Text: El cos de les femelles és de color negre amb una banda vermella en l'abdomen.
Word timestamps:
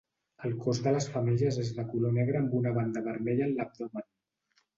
El 0.47 0.53
cos 0.61 0.77
de 0.87 0.93
les 0.95 1.07
femelles 1.17 1.59
és 1.63 1.69
de 1.81 1.85
color 1.91 2.15
negre 2.17 2.41
amb 2.41 2.57
una 2.61 2.73
banda 2.79 3.05
vermella 3.11 3.47
en 3.51 3.55
l'abdomen. 3.61 4.09